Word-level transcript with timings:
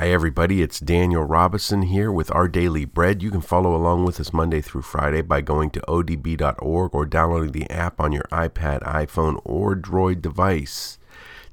Hi, 0.00 0.08
everybody. 0.08 0.62
It's 0.62 0.80
Daniel 0.80 1.24
Robison 1.24 1.82
here 1.82 2.10
with 2.10 2.34
Our 2.34 2.48
Daily 2.48 2.86
Bread. 2.86 3.22
You 3.22 3.30
can 3.30 3.42
follow 3.42 3.76
along 3.76 4.06
with 4.06 4.18
us 4.18 4.32
Monday 4.32 4.62
through 4.62 4.80
Friday 4.80 5.20
by 5.20 5.42
going 5.42 5.68
to 5.72 5.80
odb.org 5.82 6.94
or 6.94 7.04
downloading 7.04 7.52
the 7.52 7.70
app 7.70 8.00
on 8.00 8.10
your 8.10 8.24
iPad, 8.32 8.82
iPhone, 8.82 9.42
or 9.44 9.76
Droid 9.76 10.22
device. 10.22 10.96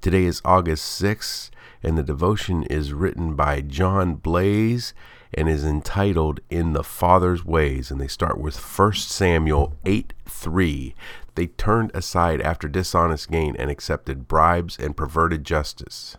Today 0.00 0.22
is 0.26 0.40
August 0.44 1.02
6th, 1.02 1.50
and 1.82 1.98
the 1.98 2.04
devotion 2.04 2.62
is 2.62 2.92
written 2.92 3.34
by 3.34 3.62
John 3.62 4.14
Blase 4.14 4.94
and 5.34 5.48
is 5.48 5.64
entitled 5.64 6.38
In 6.48 6.72
the 6.72 6.84
Father's 6.84 7.44
Ways. 7.44 7.90
And 7.90 8.00
they 8.00 8.06
start 8.06 8.38
with 8.38 8.56
1 8.56 8.92
Samuel 8.92 9.74
8 9.84 10.12
3. 10.24 10.94
They 11.34 11.46
turned 11.48 11.90
aside 11.94 12.40
after 12.42 12.68
dishonest 12.68 13.28
gain 13.28 13.56
and 13.58 13.72
accepted 13.72 14.28
bribes 14.28 14.78
and 14.78 14.96
perverted 14.96 15.42
justice. 15.42 16.16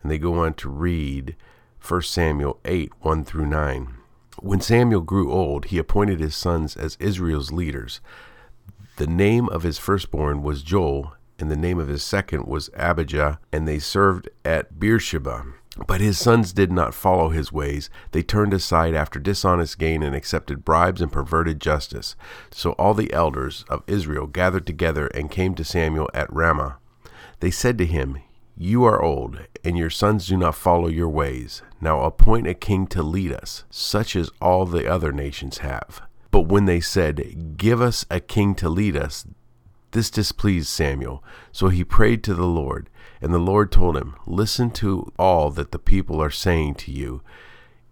And 0.00 0.12
they 0.12 0.18
go 0.18 0.34
on 0.34 0.54
to 0.54 0.68
read 0.68 1.34
1 1.80 2.02
Samuel 2.02 2.58
8 2.64 2.92
1 3.00 3.24
through 3.24 3.46
9. 3.46 3.94
When 4.40 4.60
Samuel 4.60 5.00
grew 5.00 5.32
old, 5.32 5.66
he 5.66 5.78
appointed 5.78 6.20
his 6.20 6.34
sons 6.34 6.76
as 6.76 6.96
Israel's 7.00 7.52
leaders. 7.52 8.00
The 8.96 9.06
name 9.06 9.48
of 9.48 9.62
his 9.62 9.78
firstborn 9.78 10.42
was 10.42 10.62
Joel, 10.62 11.14
and 11.38 11.50
the 11.50 11.56
name 11.56 11.78
of 11.78 11.88
his 11.88 12.02
second 12.02 12.46
was 12.46 12.70
Abijah, 12.74 13.38
and 13.52 13.66
they 13.66 13.78
served 13.78 14.28
at 14.44 14.78
Beersheba. 14.78 15.46
But 15.86 16.00
his 16.00 16.18
sons 16.18 16.52
did 16.52 16.72
not 16.72 16.94
follow 16.94 17.28
his 17.28 17.52
ways. 17.52 17.90
They 18.12 18.22
turned 18.22 18.54
aside 18.54 18.94
after 18.94 19.18
dishonest 19.18 19.78
gain 19.78 20.02
and 20.02 20.14
accepted 20.14 20.64
bribes 20.64 21.02
and 21.02 21.12
perverted 21.12 21.60
justice. 21.60 22.16
So 22.50 22.72
all 22.72 22.94
the 22.94 23.12
elders 23.12 23.64
of 23.68 23.82
Israel 23.86 24.26
gathered 24.26 24.66
together 24.66 25.08
and 25.08 25.30
came 25.30 25.54
to 25.54 25.64
Samuel 25.64 26.08
at 26.14 26.32
Ramah. 26.32 26.78
They 27.40 27.50
said 27.50 27.76
to 27.78 27.86
him, 27.86 28.18
You 28.58 28.84
are 28.84 29.02
old, 29.02 29.38
and 29.64 29.76
your 29.76 29.90
sons 29.90 30.26
do 30.26 30.36
not 30.38 30.54
follow 30.54 30.88
your 30.88 31.10
ways. 31.10 31.60
Now 31.78 32.00
appoint 32.04 32.46
a 32.46 32.54
king 32.54 32.86
to 32.86 33.02
lead 33.02 33.30
us, 33.30 33.64
such 33.68 34.16
as 34.16 34.30
all 34.40 34.64
the 34.64 34.90
other 34.90 35.12
nations 35.12 35.58
have. 35.58 36.00
But 36.30 36.48
when 36.48 36.64
they 36.64 36.80
said, 36.80 37.58
Give 37.58 37.82
us 37.82 38.06
a 38.10 38.18
king 38.18 38.54
to 38.54 38.70
lead 38.70 38.96
us, 38.96 39.26
this 39.90 40.10
displeased 40.10 40.68
Samuel. 40.68 41.22
So 41.52 41.68
he 41.68 41.84
prayed 41.84 42.22
to 42.24 42.34
the 42.34 42.46
Lord, 42.46 42.88
and 43.20 43.32
the 43.32 43.38
Lord 43.38 43.70
told 43.70 43.94
him, 43.94 44.16
Listen 44.26 44.70
to 44.70 45.12
all 45.18 45.50
that 45.50 45.70
the 45.70 45.78
people 45.78 46.22
are 46.22 46.30
saying 46.30 46.76
to 46.76 46.90
you. 46.90 47.20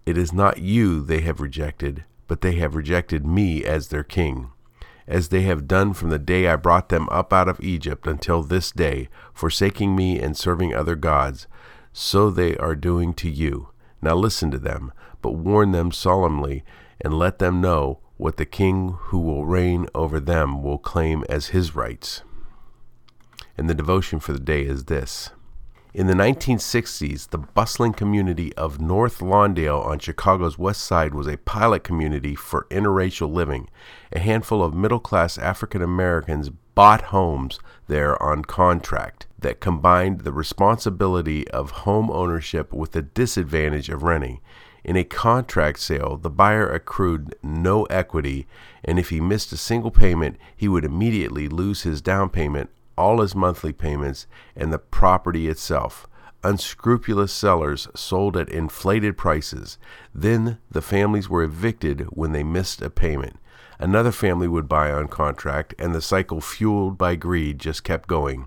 It 0.07 0.17
is 0.17 0.33
not 0.33 0.59
you 0.59 1.03
they 1.03 1.20
have 1.20 1.41
rejected, 1.41 2.05
but 2.27 2.41
they 2.41 2.53
have 2.57 2.75
rejected 2.75 3.27
me 3.27 3.65
as 3.67 3.89
their 3.89 4.05
king, 4.05 4.51
as 5.07 5.29
they 5.29 5.43
have 5.43 5.69
done 5.69 5.93
from 5.93 6.11
the 6.11 6.19
day 6.19 6.49
I 6.49 6.57
brought 6.57 6.89
them 6.89 7.09
up 7.11 7.33
out 7.33 7.49
of 7.49 7.61
Egypt 7.61 8.07
until 8.07 8.43
this 8.43 8.71
day, 8.71 9.09
forsaking 9.33 9.95
me 9.95 10.21
and 10.21 10.37
serving 10.37 10.75
other 10.75 10.97
gods. 10.97 11.47
So 11.93 12.31
they 12.31 12.57
are 12.57 12.75
doing 12.75 13.15
to 13.15 13.31
you. 13.31 13.69
Now 14.01 14.15
listen 14.15 14.51
to 14.51 14.59
them, 14.59 14.93
but 15.23 15.33
warn 15.33 15.73
them 15.73 15.93
solemnly, 15.93 16.65
and 17.01 17.19
let 17.19 17.39
them 17.39 17.61
know 17.61 18.01
what 18.17 18.37
the 18.37 18.47
king 18.47 18.97
who 18.99 19.19
will 19.19 19.45
reign 19.45 19.87
over 19.95 20.21
them 20.21 20.63
will 20.63 20.79
claim 20.79 21.25
as 21.29 21.49
his 21.49 21.75
rights. 21.75 22.23
And 23.57 23.69
the 23.69 23.75
devotion 23.75 24.21
for 24.21 24.33
the 24.33 24.41
day 24.41 24.63
is 24.63 24.85
this. 24.85 25.31
In 25.95 26.09
the 26.09 26.14
1960s, 26.14 27.28
the 27.28 27.39
bustling 27.39 27.92
community 27.92 28.53
of 28.55 28.81
North 28.81 29.20
Lawndale 29.20 29.87
on 29.87 30.01
Chicago's 30.01 30.59
west 30.59 30.81
side 30.81 31.14
was 31.14 31.28
a 31.28 31.36
pilot 31.36 31.84
community 31.84 32.34
for 32.34 32.67
interracial 32.69 33.33
living. 33.33 33.70
A 34.11 34.19
handful 34.19 34.61
of 34.61 34.75
middle 34.75 34.98
class 34.98 35.39
African 35.39 35.83
Americans 35.83 36.51
bought 36.75 37.01
homes 37.03 37.61
there 37.86 38.20
on 38.20 38.45
contract 38.45 39.28
that 39.39 39.61
combined 39.61 40.23
the 40.23 40.33
responsibility 40.33 41.47
of 41.51 41.70
home 41.86 42.11
ownership 42.11 42.73
with 42.73 42.91
the 42.91 43.03
disadvantage 43.03 43.89
of 43.89 44.03
renting. 44.03 44.41
In 44.83 44.97
a 44.97 45.05
contract 45.05 45.79
sale, 45.79 46.17
the 46.17 46.29
buyer 46.29 46.69
accrued 46.69 47.36
no 47.41 47.84
equity, 47.84 48.48
and 48.84 48.98
if 48.98 49.11
he 49.11 49.20
missed 49.20 49.53
a 49.53 49.56
single 49.56 49.92
payment, 49.92 50.39
he 50.56 50.67
would 50.67 50.84
immediately 50.84 51.47
lose 51.47 51.83
his 51.83 52.02
down 52.02 52.30
payment, 52.30 52.70
all 52.97 53.21
his 53.21 53.35
monthly 53.35 53.73
payments, 53.73 54.27
and 54.57 54.73
the 54.73 54.79
property 54.79 55.49
itself. 55.49 56.07
Unscrupulous 56.43 57.33
sellers 57.33 57.89
sold 57.95 58.37
at 58.37 58.49
inflated 58.49 59.17
prices. 59.17 59.79
Then 60.15 60.59
the 60.71 60.83
families 60.83 61.29
were 61.29 61.43
evicted 61.43 62.03
when 62.11 62.33
they 62.33 62.45
missed 62.45 62.83
a 62.83 62.91
payment. 62.91 63.39
Another 63.79 64.13
family 64.13 64.47
would 64.47 64.69
buy 64.69 64.93
on 64.93 65.09
contract, 65.09 65.75
and 65.79 65.95
the 65.95 66.01
cycle, 66.01 66.41
fueled 66.41 66.97
by 66.99 67.17
greed, 67.17 67.59
just 67.59 67.83
kept 67.83 68.09
going. 68.09 68.47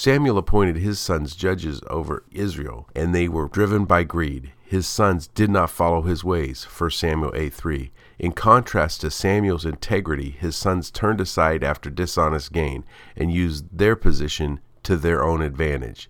Samuel 0.00 0.38
appointed 0.38 0.76
his 0.76 1.00
sons 1.00 1.34
judges 1.34 1.80
over 1.88 2.22
Israel, 2.30 2.88
and 2.94 3.12
they 3.12 3.26
were 3.26 3.48
driven 3.48 3.84
by 3.84 4.04
greed 4.04 4.52
his 4.62 4.86
sons 4.86 5.26
did 5.26 5.50
not 5.50 5.70
follow 5.70 6.02
his 6.02 6.22
ways. 6.22 6.62
1 6.62 6.90
Samuel 6.90 7.32
8 7.34 7.52
3. 7.52 7.90
In 8.20 8.30
contrast 8.30 9.00
to 9.00 9.10
Samuel's 9.10 9.64
integrity, 9.64 10.30
his 10.30 10.54
sons 10.54 10.92
turned 10.92 11.20
aside 11.20 11.64
after 11.64 11.90
dishonest 11.90 12.52
gain 12.52 12.84
and 13.16 13.32
used 13.32 13.64
their 13.76 13.96
position 13.96 14.60
to 14.84 14.96
their 14.96 15.24
own 15.24 15.42
advantage. 15.42 16.08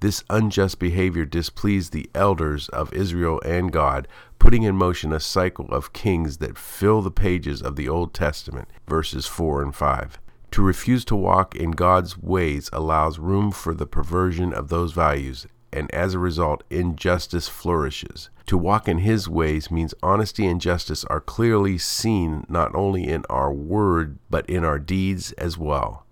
This 0.00 0.22
unjust 0.28 0.78
behavior 0.78 1.24
displeased 1.24 1.94
the 1.94 2.10
elders 2.14 2.68
of 2.68 2.92
Israel 2.92 3.40
and 3.42 3.72
God, 3.72 4.06
putting 4.38 4.64
in 4.64 4.76
motion 4.76 5.14
a 5.14 5.20
cycle 5.20 5.72
of 5.72 5.94
kings 5.94 6.36
that 6.38 6.58
fill 6.58 7.00
the 7.00 7.10
pages 7.10 7.62
of 7.62 7.76
the 7.76 7.88
Old 7.88 8.12
Testament, 8.12 8.68
verses 8.86 9.26
4 9.26 9.62
and 9.62 9.74
5. 9.74 10.18
To 10.52 10.62
refuse 10.62 11.04
to 11.06 11.16
walk 11.16 11.54
in 11.54 11.72
God's 11.72 12.18
ways 12.18 12.70
allows 12.72 13.18
room 13.18 13.50
for 13.52 13.74
the 13.74 13.86
perversion 13.86 14.52
of 14.52 14.68
those 14.68 14.92
values 14.92 15.46
and 15.72 15.92
as 15.92 16.14
a 16.14 16.18
result, 16.18 16.64
injustice 16.70 17.48
flourishes. 17.48 18.30
To 18.46 18.58
walk 18.58 18.88
in 18.88 18.98
His 18.98 19.28
ways 19.28 19.70
means 19.70 19.94
honesty 20.02 20.46
and 20.46 20.60
justice 20.60 21.04
are 21.04 21.20
clearly 21.20 21.78
seen 21.78 22.44
not 22.48 22.74
only 22.74 23.06
in 23.06 23.24
our 23.30 23.52
word, 23.52 24.18
but 24.28 24.48
in 24.48 24.64
our 24.64 24.78
deeds 24.78 25.32
as 25.32 25.56
well. 25.56 26.06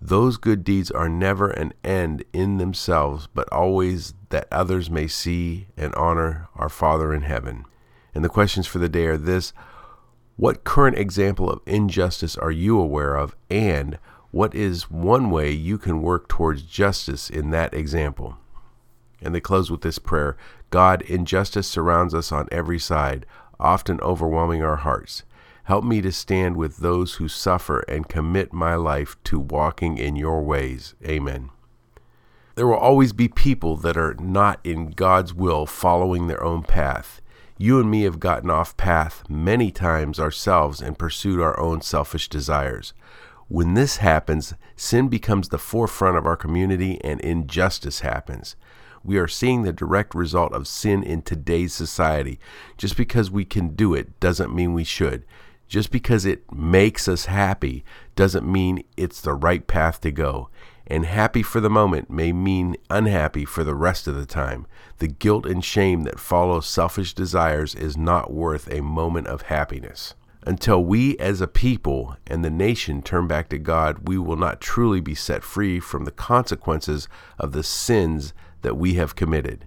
Those 0.00 0.36
good 0.36 0.64
deeds 0.64 0.90
are 0.90 1.08
never 1.08 1.50
an 1.50 1.72
end 1.84 2.24
in 2.32 2.58
themselves, 2.58 3.28
but 3.32 3.52
always 3.52 4.14
that 4.30 4.48
others 4.50 4.90
may 4.90 5.08
see 5.08 5.68
and 5.76 5.94
honor 5.94 6.48
our 6.54 6.68
Father 6.68 7.12
in 7.12 7.22
heaven. 7.22 7.64
And 8.14 8.24
the 8.24 8.28
questions 8.28 8.66
for 8.66 8.78
the 8.78 8.88
day 8.88 9.06
are 9.06 9.16
this 9.16 9.52
What 10.38 10.62
current 10.62 10.96
example 10.96 11.50
of 11.50 11.62
injustice 11.66 12.36
are 12.36 12.52
you 12.52 12.78
aware 12.78 13.16
of? 13.16 13.34
And 13.50 13.98
what 14.30 14.54
is 14.54 14.88
one 14.88 15.32
way 15.32 15.50
you 15.50 15.78
can 15.78 16.00
work 16.00 16.28
towards 16.28 16.62
justice 16.62 17.28
in 17.28 17.50
that 17.50 17.74
example? 17.74 18.38
And 19.20 19.34
they 19.34 19.40
close 19.40 19.68
with 19.68 19.80
this 19.80 19.98
prayer 19.98 20.36
God, 20.70 21.02
injustice 21.02 21.66
surrounds 21.66 22.14
us 22.14 22.30
on 22.30 22.46
every 22.52 22.78
side, 22.78 23.26
often 23.58 24.00
overwhelming 24.00 24.62
our 24.62 24.76
hearts. 24.76 25.24
Help 25.64 25.82
me 25.82 26.00
to 26.02 26.12
stand 26.12 26.56
with 26.56 26.76
those 26.76 27.14
who 27.14 27.26
suffer 27.26 27.80
and 27.88 28.08
commit 28.08 28.52
my 28.52 28.76
life 28.76 29.16
to 29.24 29.40
walking 29.40 29.98
in 29.98 30.14
your 30.14 30.40
ways. 30.40 30.94
Amen. 31.04 31.50
There 32.54 32.68
will 32.68 32.76
always 32.76 33.12
be 33.12 33.26
people 33.26 33.76
that 33.78 33.96
are 33.96 34.14
not 34.20 34.60
in 34.62 34.90
God's 34.90 35.34
will 35.34 35.66
following 35.66 36.28
their 36.28 36.44
own 36.44 36.62
path. 36.62 37.20
You 37.60 37.80
and 37.80 37.90
me 37.90 38.02
have 38.02 38.20
gotten 38.20 38.50
off 38.50 38.76
path 38.76 39.24
many 39.28 39.72
times 39.72 40.20
ourselves 40.20 40.80
and 40.80 40.96
pursued 40.96 41.40
our 41.40 41.58
own 41.58 41.80
selfish 41.80 42.28
desires. 42.28 42.94
When 43.48 43.74
this 43.74 43.96
happens, 43.96 44.54
sin 44.76 45.08
becomes 45.08 45.48
the 45.48 45.58
forefront 45.58 46.16
of 46.16 46.24
our 46.24 46.36
community 46.36 47.00
and 47.02 47.20
injustice 47.20 48.00
happens. 48.00 48.54
We 49.02 49.18
are 49.18 49.26
seeing 49.26 49.62
the 49.62 49.72
direct 49.72 50.14
result 50.14 50.52
of 50.52 50.68
sin 50.68 51.02
in 51.02 51.22
today's 51.22 51.74
society. 51.74 52.38
Just 52.76 52.96
because 52.96 53.28
we 53.28 53.44
can 53.44 53.74
do 53.74 53.92
it 53.92 54.20
doesn't 54.20 54.54
mean 54.54 54.72
we 54.72 54.84
should. 54.84 55.24
Just 55.68 55.90
because 55.90 56.24
it 56.24 56.50
makes 56.50 57.06
us 57.06 57.26
happy 57.26 57.84
doesn't 58.16 58.50
mean 58.50 58.82
it's 58.96 59.20
the 59.20 59.34
right 59.34 59.66
path 59.66 60.00
to 60.00 60.10
go. 60.10 60.48
And 60.86 61.04
happy 61.04 61.42
for 61.42 61.60
the 61.60 61.68
moment 61.68 62.08
may 62.08 62.32
mean 62.32 62.76
unhappy 62.88 63.44
for 63.44 63.62
the 63.62 63.74
rest 63.74 64.08
of 64.08 64.14
the 64.14 64.24
time. 64.24 64.66
The 64.98 65.08
guilt 65.08 65.44
and 65.44 65.62
shame 65.62 66.04
that 66.04 66.18
follow 66.18 66.60
selfish 66.60 67.12
desires 67.12 67.74
is 67.74 67.98
not 67.98 68.32
worth 68.32 68.72
a 68.72 68.80
moment 68.80 69.26
of 69.26 69.42
happiness. 69.42 70.14
Until 70.46 70.82
we 70.82 71.18
as 71.18 71.42
a 71.42 71.46
people 71.46 72.16
and 72.26 72.42
the 72.42 72.50
nation 72.50 73.02
turn 73.02 73.26
back 73.26 73.50
to 73.50 73.58
God, 73.58 74.08
we 74.08 74.16
will 74.16 74.36
not 74.36 74.62
truly 74.62 75.02
be 75.02 75.14
set 75.14 75.44
free 75.44 75.78
from 75.78 76.06
the 76.06 76.10
consequences 76.10 77.06
of 77.38 77.52
the 77.52 77.62
sins 77.62 78.32
that 78.62 78.78
we 78.78 78.94
have 78.94 79.14
committed. 79.14 79.66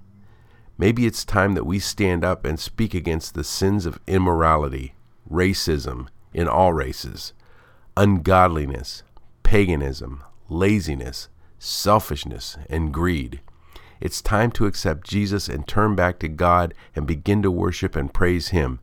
Maybe 0.79 1.05
it's 1.05 1.23
time 1.23 1.53
that 1.53 1.67
we 1.67 1.77
stand 1.77 2.25
up 2.25 2.43
and 2.43 2.59
speak 2.59 2.95
against 2.95 3.35
the 3.35 3.43
sins 3.43 3.85
of 3.85 3.99
immorality, 4.07 4.95
racism 5.31 6.07
in 6.33 6.47
all 6.47 6.73
races, 6.73 7.33
ungodliness, 7.95 9.03
paganism, 9.43 10.23
laziness, 10.49 11.29
selfishness, 11.59 12.57
and 12.69 12.93
greed. 12.93 13.41
It's 13.99 14.21
time 14.21 14.51
to 14.53 14.65
accept 14.65 15.07
Jesus 15.07 15.47
and 15.47 15.67
turn 15.67 15.95
back 15.95 16.19
to 16.19 16.27
God 16.27 16.73
and 16.95 17.05
begin 17.05 17.41
to 17.43 17.51
worship 17.51 17.95
and 17.95 18.13
praise 18.13 18.49
Him. 18.49 18.79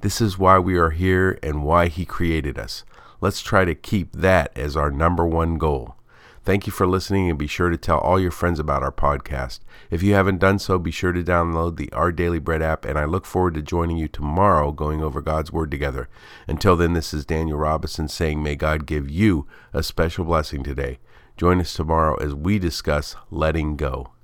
This 0.00 0.20
is 0.20 0.38
why 0.38 0.58
we 0.58 0.76
are 0.76 0.90
here 0.90 1.38
and 1.42 1.62
why 1.62 1.88
He 1.88 2.04
created 2.04 2.58
us. 2.58 2.84
Let's 3.20 3.42
try 3.42 3.64
to 3.64 3.74
keep 3.74 4.12
that 4.12 4.56
as 4.56 4.76
our 4.76 4.90
number 4.90 5.26
one 5.26 5.58
goal. 5.58 5.96
Thank 6.44 6.66
you 6.66 6.72
for 6.72 6.88
listening 6.88 7.30
and 7.30 7.38
be 7.38 7.46
sure 7.46 7.70
to 7.70 7.76
tell 7.76 7.98
all 7.98 8.18
your 8.18 8.32
friends 8.32 8.58
about 8.58 8.82
our 8.82 8.90
podcast. 8.90 9.60
If 9.92 10.02
you 10.02 10.14
haven't 10.14 10.40
done 10.40 10.58
so, 10.58 10.76
be 10.76 10.90
sure 10.90 11.12
to 11.12 11.22
download 11.22 11.76
the 11.76 11.92
Our 11.92 12.10
Daily 12.10 12.40
Bread 12.40 12.62
app, 12.62 12.84
and 12.84 12.98
I 12.98 13.04
look 13.04 13.26
forward 13.26 13.54
to 13.54 13.62
joining 13.62 13.96
you 13.96 14.08
tomorrow 14.08 14.72
going 14.72 15.02
over 15.02 15.20
God's 15.20 15.52
Word 15.52 15.70
together. 15.70 16.08
Until 16.48 16.74
then, 16.74 16.94
this 16.94 17.14
is 17.14 17.24
Daniel 17.24 17.58
Robison 17.58 18.08
saying, 18.08 18.42
May 18.42 18.56
God 18.56 18.86
give 18.86 19.08
you 19.08 19.46
a 19.72 19.84
special 19.84 20.24
blessing 20.24 20.64
today. 20.64 20.98
Join 21.36 21.60
us 21.60 21.74
tomorrow 21.74 22.16
as 22.16 22.34
we 22.34 22.58
discuss 22.58 23.14
letting 23.30 23.76
go. 23.76 24.12